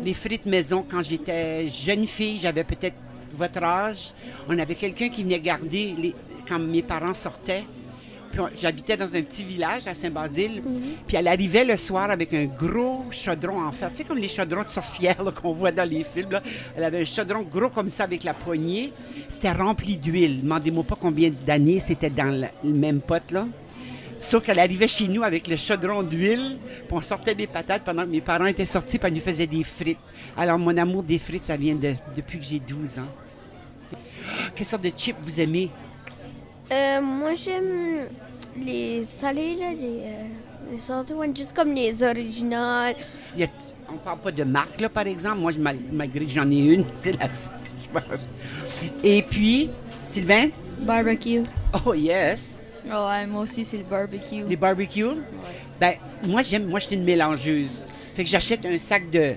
Les 0.03 0.13
frites 0.13 0.45
maison, 0.45 0.85
quand 0.87 1.01
j'étais 1.01 1.67
jeune 1.69 2.05
fille, 2.05 2.37
j'avais 2.37 2.63
peut-être 2.63 2.95
votre 3.35 3.63
âge, 3.63 4.13
on 4.47 4.57
avait 4.59 4.75
quelqu'un 4.75 5.09
qui 5.09 5.23
venait 5.23 5.39
garder 5.39 5.95
les- 5.97 6.15
quand 6.47 6.59
mes 6.59 6.81
parents 6.83 7.13
sortaient. 7.13 7.63
Puis 8.31 8.39
on- 8.41 8.49
j'habitais 8.59 8.97
dans 8.97 9.15
un 9.15 9.21
petit 9.21 9.43
village 9.43 9.85
à 9.87 9.93
Saint-Basile. 9.93 10.63
Puis 11.07 11.15
elle 11.17 11.27
arrivait 11.27 11.63
le 11.63 11.77
soir 11.77 12.09
avec 12.09 12.33
un 12.33 12.45
gros 12.45 13.05
chaudron 13.11 13.61
en 13.63 13.71
fer. 13.71 13.91
Tu 13.91 13.97
sais, 13.97 14.03
comme 14.05 14.17
les 14.17 14.27
chaudrons 14.27 14.63
de 14.63 14.69
sorcières 14.69 15.23
qu'on 15.39 15.53
voit 15.53 15.71
dans 15.71 15.87
les 15.87 16.03
films. 16.03 16.31
là. 16.31 16.41
Elle 16.75 16.83
avait 16.83 17.01
un 17.01 17.05
chaudron 17.05 17.43
gros 17.43 17.69
comme 17.69 17.89
ça 17.89 18.05
avec 18.05 18.23
la 18.23 18.33
poignée. 18.33 18.91
C'était 19.29 19.51
rempli 19.51 19.97
d'huile. 19.97 20.41
Demandez-moi 20.41 20.83
pas 20.83 20.97
combien 20.99 21.29
d'années 21.45 21.79
c'était 21.79 22.09
dans 22.09 22.31
le, 22.35 22.47
le 22.63 22.73
même 22.75 23.01
pot. 23.01 23.21
là. 23.31 23.45
Sauf 24.19 24.41
qu'elle 24.43 24.59
arrivait 24.59 24.87
chez 24.87 25.07
nous 25.09 25.21
avec 25.21 25.47
le 25.49 25.57
chaudron 25.57 26.01
d'huile, 26.01 26.57
puis 26.87 26.87
on 26.91 27.01
sortait 27.01 27.35
des 27.35 27.45
patates 27.45 27.83
pendant 27.83 28.03
que 28.03 28.09
mes 28.09 28.21
parents 28.21 28.45
étaient 28.45 28.65
sortis, 28.65 28.97
puis 28.97 29.09
elle 29.09 29.13
nous 29.15 29.19
faisait 29.19 29.47
des 29.47 29.63
frites. 29.63 29.97
Alors, 30.37 30.57
mon 30.57 30.75
amour 30.77 31.03
des 31.03 31.19
frites, 31.19 31.43
ça 31.43 31.57
vient 31.57 31.75
de, 31.75 31.93
depuis 32.15 32.39
que 32.39 32.45
j'ai 32.45 32.59
12 32.59 32.99
ans. 32.99 33.07
Quelle 34.55 34.65
sorte 34.65 34.83
de 34.83 34.89
chips 34.89 35.17
vous 35.21 35.39
aimez? 35.41 35.69
Euh, 36.71 37.01
moi, 37.01 37.33
j'aime 37.33 38.07
les 38.65 39.05
salés, 39.05 39.55
là, 39.55 39.71
les, 39.73 40.01
euh, 40.05 40.23
les 40.71 40.79
salty 40.79 41.13
ones, 41.13 41.35
juste 41.35 41.53
comme 41.53 41.73
les 41.73 42.01
originales. 42.03 42.95
Il 43.35 43.41
y 43.41 43.43
a- 43.43 43.47
on 43.89 43.97
parle 43.97 44.19
pas 44.19 44.31
de 44.31 44.43
marque, 44.43 44.79
là, 44.79 44.89
par 44.89 45.05
exemple. 45.07 45.39
Moi, 45.39 45.51
je, 45.51 45.59
mal- 45.59 45.77
malgré 45.91 46.25
que 46.25 46.31
j'en 46.31 46.49
ai 46.49 46.57
une, 46.59 46.85
c'est 46.95 47.11
la 47.19 47.27
je. 47.27 48.87
Et 49.03 49.21
puis, 49.23 49.69
Sylvain? 50.03 50.47
Barbecue. 50.79 51.43
Oh, 51.85 51.93
yes. 51.93 52.61
Oh, 52.87 53.07
ouais, 53.07 53.25
moi 53.27 53.41
aussi, 53.43 53.63
c'est 53.63 53.77
le 53.77 53.83
barbecue. 53.83 54.43
Les 54.47 54.55
barbecues? 54.55 55.17
Ben, 55.79 55.95
moi, 56.27 56.41
j'aime, 56.41 56.65
moi, 56.65 56.79
je 56.79 56.87
suis 56.87 56.95
une 56.95 57.03
mélangeuse. 57.03 57.87
Fait 58.15 58.23
que 58.23 58.29
j'achète 58.29 58.65
un 58.65 58.77
sac 58.79 59.09
de 59.09 59.35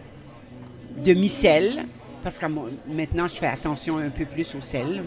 demi-sel, 0.96 1.84
parce 2.26 2.38
que 2.40 2.47
maintenant, 2.88 3.28
je 3.28 3.35
fais 3.35 3.47
attention 3.47 3.99
un 3.99 4.09
peu 4.09 4.25
plus 4.25 4.52
au 4.56 4.61
sel. 4.61 5.04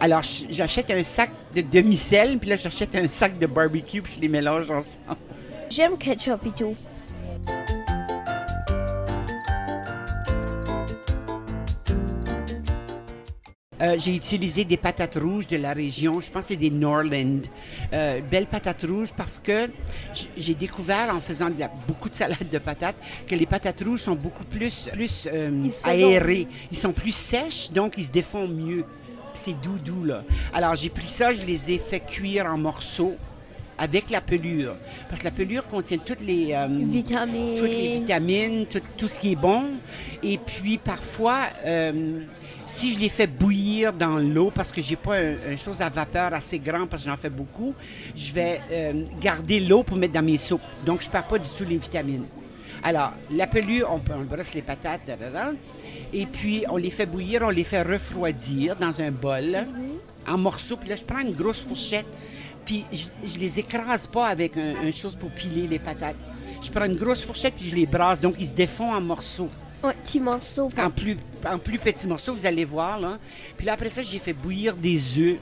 Alors, 0.00 0.22
j'achète 0.48 0.90
un 0.90 1.02
sac 1.02 1.30
de 1.54 1.60
demi-sel, 1.60 2.38
puis 2.38 2.48
là, 2.48 2.56
j'achète 2.56 2.94
un 2.94 3.06
sac 3.06 3.38
de 3.38 3.46
barbecue, 3.46 4.00
puis 4.00 4.14
je 4.16 4.20
les 4.22 4.28
mélange 4.28 4.70
ensemble. 4.70 5.18
J'aime 5.68 5.98
ketchup 5.98 6.40
et 6.46 6.52
tout. 6.52 6.74
Euh, 13.84 13.96
j'ai 13.98 14.14
utilisé 14.14 14.64
des 14.64 14.78
patates 14.78 15.16
rouges 15.20 15.46
de 15.46 15.58
la 15.58 15.74
région, 15.74 16.18
je 16.20 16.30
pense 16.30 16.42
que 16.42 16.48
c'est 16.48 16.56
des 16.56 16.70
Norland. 16.70 17.42
Euh, 17.92 18.20
belles 18.22 18.46
patates 18.46 18.84
rouges 18.88 19.12
parce 19.14 19.38
que 19.38 19.68
j'ai 20.36 20.54
découvert 20.54 21.14
en 21.14 21.20
faisant 21.20 21.50
de 21.50 21.60
la- 21.60 21.70
beaucoup 21.86 22.08
de 22.08 22.14
salade 22.14 22.48
de 22.50 22.58
patates 22.58 22.96
que 23.26 23.34
les 23.34 23.44
patates 23.44 23.82
rouges 23.84 24.00
sont 24.00 24.14
beaucoup 24.14 24.44
plus, 24.44 24.88
plus 24.92 25.28
euh, 25.30 25.50
Ils 25.66 25.88
aérées. 25.90 26.46
Ils 26.72 26.78
sont 26.78 26.92
plus 26.92 27.12
sèches, 27.14 27.70
donc 27.72 27.94
ils 27.98 28.04
se 28.04 28.10
défont 28.10 28.48
mieux. 28.48 28.84
C'est 29.34 29.60
doux, 29.60 29.78
doux, 29.84 30.04
là. 30.04 30.22
Alors, 30.54 30.76
j'ai 30.76 30.88
pris 30.88 31.04
ça, 31.06 31.34
je 31.34 31.44
les 31.44 31.72
ai 31.72 31.78
fait 31.78 32.00
cuire 32.00 32.46
en 32.46 32.56
morceaux 32.56 33.16
avec 33.76 34.08
la 34.08 34.20
pelure. 34.20 34.76
Parce 35.08 35.20
que 35.20 35.24
la 35.24 35.32
pelure 35.32 35.66
contient 35.66 35.98
toutes 35.98 36.20
les... 36.20 36.52
euh, 36.54 36.68
Vitamines. 36.70 37.54
toutes 37.54 37.68
les 37.70 37.98
vitamines, 37.98 38.66
tout, 38.66 38.80
tout 38.96 39.08
ce 39.08 39.18
qui 39.18 39.32
est 39.32 39.36
bon. 39.36 39.64
Et 40.22 40.38
puis 40.38 40.78
parfois, 40.78 41.48
euh, 41.66 42.20
si 42.66 42.94
je 42.94 42.98
les 42.98 43.08
fais 43.08 43.26
bouillir 43.26 43.92
dans 43.92 44.18
l'eau, 44.18 44.50
parce 44.54 44.72
que 44.72 44.80
j'ai 44.80 44.96
pas 44.96 45.16
un, 45.16 45.34
un 45.52 45.56
chose 45.56 45.82
à 45.82 45.88
vapeur 45.88 46.32
assez 46.32 46.58
grand, 46.58 46.86
parce 46.86 47.02
que 47.02 47.10
j'en 47.10 47.16
fais 47.16 47.30
beaucoup, 47.30 47.74
je 48.14 48.32
vais 48.32 48.60
euh, 48.70 49.04
garder 49.20 49.60
l'eau 49.60 49.82
pour 49.82 49.96
mettre 49.96 50.14
dans 50.14 50.24
mes 50.24 50.38
soupes. 50.38 50.62
Donc 50.84 51.02
je 51.02 51.10
perds 51.10 51.26
pas 51.26 51.38
du 51.38 51.50
tout 51.50 51.64
les 51.64 51.76
vitamines. 51.76 52.24
Alors, 52.82 53.12
la 53.30 53.46
pelure, 53.46 53.90
on, 53.90 54.00
on 54.12 54.24
brosse 54.24 54.54
les 54.54 54.62
patates, 54.62 55.02
et 56.12 56.26
puis 56.26 56.64
on 56.68 56.76
les 56.76 56.90
fait 56.90 57.06
bouillir, 57.06 57.42
on 57.42 57.50
les 57.50 57.64
fait 57.64 57.82
refroidir 57.82 58.76
dans 58.76 59.00
un 59.00 59.10
bol 59.10 59.66
en 60.26 60.38
morceaux. 60.38 60.76
Puis 60.76 60.90
là, 60.90 60.96
je 60.96 61.04
prends 61.04 61.20
une 61.20 61.32
grosse 61.32 61.60
fourchette, 61.60 62.06
puis 62.64 62.84
je, 62.92 63.06
je 63.26 63.38
les 63.38 63.58
écrase 63.58 64.06
pas 64.06 64.26
avec 64.26 64.56
un, 64.56 64.86
un 64.86 64.92
chose 64.92 65.16
pour 65.16 65.30
piler 65.30 65.66
les 65.66 65.78
patates. 65.78 66.16
Je 66.62 66.70
prends 66.70 66.84
une 66.84 66.96
grosse 66.96 67.24
fourchette, 67.24 67.54
puis 67.54 67.66
je 67.66 67.74
les 67.74 67.86
brasse, 67.86 68.20
donc 68.20 68.36
ils 68.38 68.46
se 68.46 68.54
défont 68.54 68.92
en 68.92 69.00
morceaux. 69.00 69.50
Ouais, 69.84 69.94
petit 70.02 70.20
morceau. 70.20 70.68
En 70.78 70.90
plus, 70.90 71.16
en 71.46 71.58
plus 71.58 71.78
petits 71.78 72.08
morceaux, 72.08 72.32
vous 72.32 72.46
allez 72.46 72.64
voir. 72.64 72.98
Là. 72.98 73.18
Puis 73.56 73.66
là, 73.66 73.74
après 73.74 73.90
ça, 73.90 74.02
j'ai 74.02 74.18
fait 74.18 74.32
bouillir 74.32 74.76
des 74.76 75.18
œufs 75.18 75.38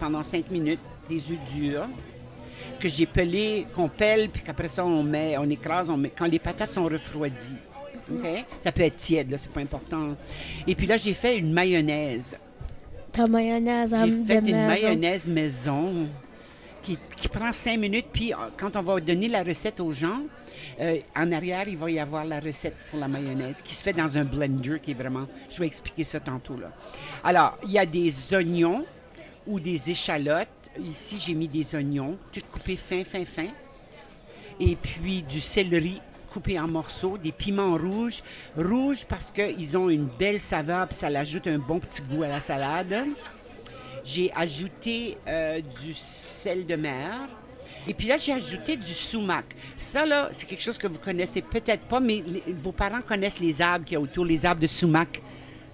pendant 0.00 0.22
cinq 0.22 0.50
minutes, 0.50 0.80
des 1.08 1.30
œufs 1.30 1.38
durs, 1.54 1.86
que 2.80 2.88
j'ai 2.88 3.06
pelés, 3.06 3.66
qu'on 3.72 3.88
pèle, 3.88 4.28
puis 4.30 4.42
qu'après 4.42 4.68
ça, 4.68 4.84
on 4.84 5.02
met, 5.02 5.38
on 5.38 5.48
écrase, 5.48 5.88
on 5.90 5.96
met, 5.96 6.10
quand 6.10 6.26
les 6.26 6.40
patates 6.40 6.72
sont 6.72 6.84
refroidies. 6.84 7.56
OK? 8.12 8.26
Ça 8.60 8.72
peut 8.72 8.82
être 8.82 8.96
tiède, 8.96 9.30
là, 9.30 9.38
c'est 9.38 9.50
pas 9.50 9.60
important. 9.60 10.16
Et 10.66 10.74
puis 10.74 10.86
là, 10.86 10.96
j'ai 10.96 11.14
fait 11.14 11.38
une 11.38 11.52
mayonnaise. 11.52 12.36
Ta 13.12 13.26
mayonnaise 13.26 13.94
à 13.94 14.04
J'ai 14.04 14.10
fait 14.10 14.38
une 14.38 14.56
maison. 14.56 14.66
mayonnaise 14.66 15.28
maison 15.28 16.08
qui, 16.82 16.98
qui 17.16 17.28
prend 17.28 17.52
cinq 17.52 17.78
minutes. 17.78 18.06
Puis 18.12 18.32
euh, 18.32 18.36
quand 18.56 18.76
on 18.76 18.82
va 18.82 19.00
donner 19.00 19.28
la 19.28 19.44
recette 19.44 19.78
aux 19.80 19.92
gens, 19.92 20.20
euh, 20.80 20.98
en 21.16 21.32
arrière, 21.32 21.68
il 21.68 21.76
va 21.76 21.90
y 21.90 21.98
avoir 21.98 22.24
la 22.24 22.40
recette 22.40 22.76
pour 22.90 22.98
la 22.98 23.08
mayonnaise 23.08 23.62
qui 23.62 23.74
se 23.74 23.82
fait 23.82 23.92
dans 23.92 24.18
un 24.18 24.24
blender 24.24 24.80
qui 24.80 24.92
est 24.92 24.94
vraiment. 24.94 25.26
Je 25.50 25.58
vais 25.58 25.66
expliquer 25.66 26.04
ça 26.04 26.20
tantôt. 26.20 26.56
Là. 26.56 26.72
Alors, 27.22 27.58
il 27.64 27.72
y 27.72 27.78
a 27.78 27.86
des 27.86 28.34
oignons 28.34 28.84
ou 29.46 29.60
des 29.60 29.90
échalotes. 29.90 30.48
Ici, 30.78 31.22
j'ai 31.24 31.34
mis 31.34 31.48
des 31.48 31.74
oignons, 31.74 32.18
tout 32.32 32.40
coupés 32.50 32.76
fin, 32.76 33.04
fin, 33.04 33.24
fin. 33.24 33.48
Et 34.58 34.76
puis 34.76 35.22
du 35.22 35.40
céleri 35.40 36.00
coupé 36.34 36.58
en 36.58 36.66
morceaux, 36.66 37.16
des 37.16 37.30
piments 37.30 37.76
rouges. 37.76 38.22
Rouges 38.56 39.04
parce 39.04 39.30
qu'ils 39.30 39.78
ont 39.78 39.88
une 39.88 40.06
belle 40.06 40.40
saveur, 40.40 40.88
puis 40.88 40.96
ça 40.96 41.06
ajoute 41.06 41.46
un 41.46 41.58
bon 41.58 41.78
petit 41.78 42.02
goût 42.02 42.24
à 42.24 42.28
la 42.28 42.40
salade. 42.40 43.06
J'ai 44.04 44.32
ajouté 44.34 45.16
euh, 45.28 45.60
du 45.80 45.94
sel 45.94 46.66
de 46.66 46.74
mer. 46.76 47.28
Et 47.86 47.94
puis 47.94 48.06
là, 48.08 48.16
j'ai 48.16 48.32
ajouté 48.32 48.76
du 48.76 48.94
sumac. 48.94 49.44
Ça, 49.76 50.06
là, 50.06 50.28
c'est 50.32 50.46
quelque 50.46 50.62
chose 50.62 50.78
que 50.78 50.86
vous 50.86 50.98
connaissez 50.98 51.42
peut-être 51.42 51.82
pas, 51.82 52.00
mais 52.00 52.22
vos 52.62 52.72
parents 52.72 53.02
connaissent 53.02 53.40
les 53.40 53.60
arbres 53.60 53.84
qu'il 53.84 53.94
y 53.94 53.96
a 53.96 54.00
autour, 54.00 54.24
les 54.24 54.46
arbres 54.46 54.60
de 54.60 54.66
sumac. 54.66 55.22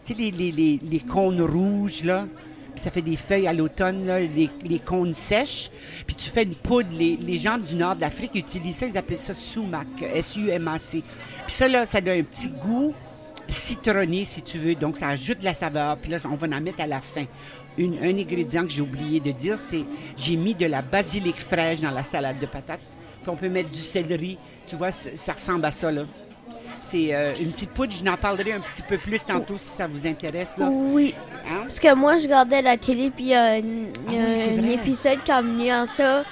Tu 0.05 0.15
sais, 0.15 0.19
les, 0.19 0.31
les, 0.31 0.51
les, 0.51 0.81
les 0.83 1.01
cônes 1.01 1.41
rouges, 1.43 2.05
là. 2.05 2.27
Puis 2.73 2.81
ça 2.81 2.91
fait 2.91 3.03
des 3.03 3.17
feuilles 3.17 3.49
à 3.49 3.53
l'automne, 3.53 4.07
là, 4.07 4.21
les, 4.21 4.49
les 4.65 4.79
cônes 4.79 5.13
sèches. 5.13 5.71
Puis 6.07 6.17
tu 6.17 6.31
fais 6.31 6.45
une 6.45 6.55
poudre. 6.55 6.89
Les, 6.93 7.17
les 7.17 7.39
gens 7.39 7.59
du 7.59 7.75
nord 7.75 7.97
de 7.97 8.01
l'Afrique 8.01 8.35
utilisent 8.35 8.77
ça, 8.77 8.87
ils 8.87 8.97
appellent 8.97 9.19
ça 9.19 9.35
sumac, 9.35 9.87
S-U-M-A-C. 10.01 11.03
Puis 11.47 11.55
ça, 11.55 11.69
là, 11.69 11.85
ça 11.87 12.01
donne 12.01 12.21
un 12.21 12.23
petit 12.23 12.49
goût 12.49 12.95
citronné, 13.49 14.25
si 14.25 14.43
tu 14.43 14.59
veux. 14.59 14.75
Donc, 14.75 14.97
ça 14.97 15.09
ajoute 15.09 15.41
de 15.41 15.45
la 15.45 15.55
saveur. 15.55 15.97
Puis 15.99 16.11
là, 16.11 16.19
on 16.31 16.37
va 16.37 16.47
en 16.47 16.61
mettre 16.61 16.81
à 16.81 16.87
la 16.87 17.01
fin. 17.01 17.25
Une- 17.79 17.99
un 18.03 18.19
ingrédient 18.19 18.63
que 18.63 18.69
j'ai 18.71 18.83
oublié 18.83 19.21
de 19.21 19.31
dire, 19.33 19.57
c'est 19.57 19.85
j'ai 20.17 20.37
mis 20.37 20.55
de 20.55 20.67
la 20.67 20.83
basilic 20.83 21.37
fraîche 21.37 21.81
dans 21.81 21.91
la 21.91 22.03
salade 22.03 22.39
de 22.39 22.47
patates. 22.47 22.81
Puis 23.23 23.31
on 23.31 23.37
peut 23.37 23.49
mettre 23.49 23.71
du 23.71 23.81
céleri. 23.81 24.39
Tu 24.67 24.77
vois, 24.77 24.93
ça 24.93 25.33
ressemble 25.33 25.65
à 25.67 25.71
ça, 25.71 25.91
là. 25.91 26.03
C'est 26.83 27.15
euh, 27.15 27.35
une 27.39 27.51
petite 27.51 27.71
poudre. 27.73 27.93
Je 27.95 28.03
n'en 28.03 28.17
parlerai 28.17 28.53
un 28.55 28.61
petit 28.61 28.81
peu 28.83 28.97
plus 28.97 29.23
tantôt 29.25 29.59
si 29.59 29.67
ça 29.69 29.87
vous 29.87 30.07
intéresse, 30.07 30.57
là. 30.57 30.69
Oui. 30.71 31.15
Hein? 31.47 31.61
Parce 31.63 31.79
que 31.79 31.95
moi, 31.95 32.17
je 32.19 32.25
regardais 32.25 32.63
la 32.63 32.79
télé, 32.79 33.11
puis 33.11 33.25
il 33.25 33.31
y 33.31 33.35
a 33.35 33.45
un, 33.55 33.61
Ah 33.61 34.11
oui, 34.11 34.59
un 34.59 34.71
épisode 34.71 35.23
qui 35.23 35.31
a 35.31 35.43
mené 35.43 35.71
à 35.71 35.85
ça. 35.87 36.25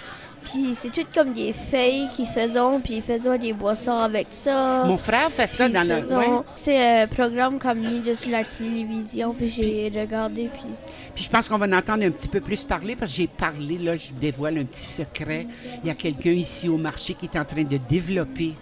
Puis 0.45 0.75
c'est 0.75 0.91
tout 0.91 1.05
comme 1.15 1.33
des 1.33 1.53
feuilles 1.53 2.09
qu'ils 2.15 2.27
faisons, 2.27 2.81
puis 2.81 2.95
ils 2.97 3.03
faisaient 3.03 3.37
des 3.39 3.53
boissons 3.53 3.99
avec 3.99 4.29
ça. 4.31 4.85
Mon 4.85 4.97
frère 4.97 5.31
fait 5.31 5.47
ça 5.47 5.69
dans 5.69 5.87
le. 5.87 6.03
faisons- 6.03 6.19
ouais. 6.19 6.43
C'est 6.57 7.03
un 7.03 7.07
programme 7.07 7.59
comme 7.59 7.81
mis 7.81 8.03
sur 8.17 8.31
la 8.31 8.45
télévision, 8.45 9.35
puis 9.35 9.51
j'ai 9.51 9.93
regardé, 9.95 10.49
puis... 10.53 10.69
Puis 11.15 11.25
je 11.25 11.31
pense 11.31 11.49
qu'on 11.49 11.59
va 11.59 11.67
en 11.67 11.73
entendre 11.73 12.05
un 12.05 12.11
petit 12.13 12.29
peu 12.29 12.41
plus 12.41 12.63
parler 12.63 12.95
parce 12.95 13.11
que 13.11 13.17
j'ai 13.17 13.27
parlé, 13.27 13.77
là, 13.79 13.97
je 13.97 14.13
dévoile 14.13 14.57
un 14.59 14.65
petit 14.65 14.81
secret. 14.87 15.49
Il 15.83 15.89
y 15.89 15.91
a 15.91 15.95
quelqu'un 15.95 16.31
ici 16.31 16.69
au 16.69 16.77
marché 16.77 17.15
qui 17.15 17.27
est 17.27 17.37
en 17.37 17.45
train 17.45 17.65
de 17.65 17.77
développer. 17.77 18.55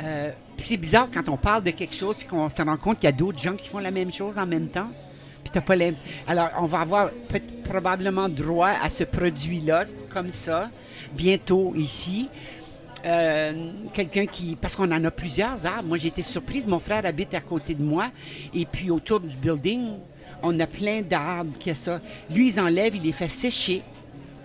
Euh, 0.00 0.30
puis 0.56 0.66
c'est 0.66 0.76
bizarre 0.76 1.08
quand 1.12 1.28
on 1.30 1.38
parle 1.38 1.62
de 1.64 1.70
quelque 1.70 1.94
chose 1.94 2.16
puis 2.18 2.26
qu'on 2.26 2.48
se 2.50 2.60
rend 2.62 2.76
compte 2.76 2.98
qu'il 2.98 3.06
y 3.06 3.12
a 3.12 3.12
d'autres 3.16 3.38
gens 3.38 3.54
qui 3.54 3.66
font 3.68 3.78
la 3.78 3.90
même 3.90 4.12
chose 4.12 4.36
en 4.36 4.46
même 4.46 4.68
temps. 4.68 4.88
Alors, 6.26 6.50
on 6.58 6.66
va 6.66 6.80
avoir 6.80 7.10
probablement 7.64 8.28
droit 8.28 8.72
à 8.82 8.88
ce 8.88 9.04
produit-là, 9.04 9.84
comme 10.08 10.30
ça, 10.30 10.70
bientôt 11.12 11.74
ici. 11.76 12.28
Euh, 13.04 13.70
quelqu'un 13.92 14.26
qui. 14.26 14.56
Parce 14.56 14.74
qu'on 14.74 14.90
en 14.90 15.04
a 15.04 15.10
plusieurs 15.10 15.64
arbres. 15.66 15.88
Moi, 15.88 15.98
été 16.04 16.22
surprise. 16.22 16.66
Mon 16.66 16.80
frère 16.80 17.06
habite 17.06 17.32
à 17.34 17.40
côté 17.40 17.74
de 17.74 17.82
moi. 17.82 18.10
Et 18.54 18.66
puis, 18.66 18.90
autour 18.90 19.20
du 19.20 19.36
building, 19.36 19.92
on 20.42 20.58
a 20.58 20.66
plein 20.66 21.02
d'arbres 21.02 21.56
qui 21.58 21.70
a 21.70 21.74
ça. 21.74 22.00
Lui, 22.30 22.48
ils 22.48 22.60
enlèvent, 22.60 22.96
il 22.96 23.02
les 23.02 23.12
fait 23.12 23.28
sécher. 23.28 23.82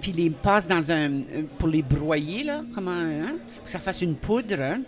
Puis, 0.04 0.12
il 0.12 0.18
les 0.22 0.30
passe 0.32 0.68
dans 0.68 0.92
un. 0.92 1.10
euh, 1.22 1.44
pour 1.58 1.70
les 1.70 1.82
broyer, 1.82 2.44
là. 2.44 2.62
Comment. 2.76 2.92
Hein? 2.92 3.38
Pour 3.56 3.64
que 3.64 3.70
ça 3.70 3.80
fasse 3.80 4.02
une 4.02 4.16
poudre. 4.18 4.60
hein. 4.62 4.82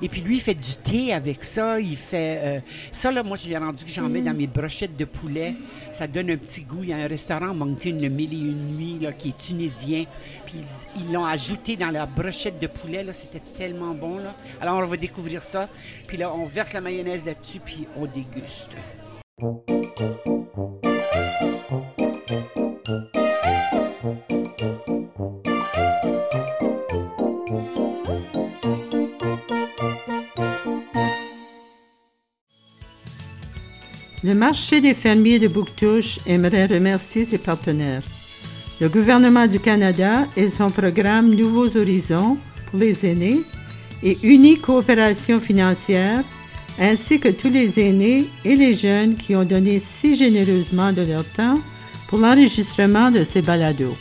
Et 0.00 0.08
puis, 0.08 0.22
lui, 0.22 0.36
il 0.36 0.40
fait 0.40 0.54
du 0.54 0.76
thé 0.82 1.12
avec 1.12 1.44
ça. 1.44 1.78
Il 1.78 1.94
fait. 1.94 2.40
euh, 2.42 2.60
ça, 2.90 3.12
là, 3.12 3.22
moi, 3.22 3.36
j'ai 3.36 3.54
rendu 3.58 3.84
que 3.84 3.90
j'en 3.90 4.08
mets 4.08 4.22
dans 4.22 4.32
mes 4.32 4.46
brochettes 4.46 4.96
de 4.96 5.04
poulet. 5.04 5.54
Ça 5.92 6.06
donne 6.06 6.30
un 6.30 6.38
petit 6.38 6.62
goût. 6.62 6.78
Il 6.84 6.88
y 6.88 6.92
a 6.94 6.96
un 6.96 7.06
restaurant 7.06 7.52
Moncton, 7.54 7.98
le 8.00 8.08
Mille 8.08 8.32
et 8.32 8.38
une 8.38 8.76
nuits, 8.78 8.98
là, 8.98 9.12
qui 9.12 9.28
est 9.28 9.36
tunisien. 9.36 10.06
Puis, 10.46 10.54
ils- 10.96 11.02
ils 11.02 11.12
l'ont 11.12 11.26
ajouté 11.26 11.76
dans 11.76 11.90
leur 11.90 12.06
brochette 12.06 12.58
de 12.58 12.66
poulet. 12.66 13.04
Là, 13.04 13.12
c'était 13.12 13.42
tellement 13.54 13.92
bon, 13.92 14.16
là. 14.16 14.34
Alors, 14.58 14.78
on 14.78 14.86
va 14.86 14.96
découvrir 14.96 15.42
ça. 15.42 15.68
Puis 16.06 16.16
là, 16.16 16.32
on 16.34 16.46
verse 16.46 16.72
la 16.72 16.80
mayonnaise 16.80 17.26
là-dessus, 17.26 17.60
puis 17.60 17.86
on 17.94 18.06
déguste. 18.06 18.70
Le 24.04 24.08
marché 34.34 34.80
des 34.80 34.94
fermiers 34.94 35.38
de 35.38 35.46
Bouctouche 35.46 36.18
aimerait 36.26 36.66
remercier 36.66 37.24
ses 37.24 37.38
partenaires. 37.38 38.02
Le 38.80 38.88
gouvernement 38.88 39.46
du 39.46 39.60
Canada 39.60 40.26
et 40.36 40.48
son 40.48 40.70
programme 40.70 41.32
Nouveaux 41.32 41.76
Horizons 41.76 42.38
pour 42.70 42.80
les 42.80 43.06
aînés 43.06 43.42
et 44.02 44.18
Unique 44.24 44.62
Coopération 44.62 45.38
financière, 45.38 46.24
ainsi 46.80 47.20
que 47.20 47.28
tous 47.28 47.50
les 47.50 47.78
aînés 47.78 48.24
et 48.44 48.56
les 48.56 48.72
jeunes 48.72 49.14
qui 49.14 49.36
ont 49.36 49.44
donné 49.44 49.78
si 49.78 50.16
généreusement 50.16 50.92
de 50.92 51.02
leur 51.02 51.24
temps 51.24 51.60
pour 52.12 52.20
l'enregistrement 52.20 53.10
de 53.10 53.24
ces 53.24 53.40
balados. 53.40 53.96